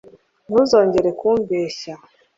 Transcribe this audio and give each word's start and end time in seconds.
ntuzongere 0.47 1.09
kumbeshya 1.19 1.93